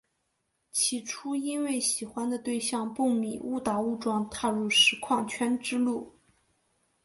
[0.73, 6.11] 当初因为喜欢的对象蹦米误打误撞踏入实况圈之路。